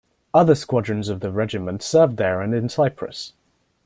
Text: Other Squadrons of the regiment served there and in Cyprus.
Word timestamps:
Other 0.33 0.55
Squadrons 0.55 1.09
of 1.09 1.19
the 1.19 1.31
regiment 1.31 1.83
served 1.83 2.17
there 2.17 2.41
and 2.41 2.55
in 2.55 2.69
Cyprus. 2.69 3.33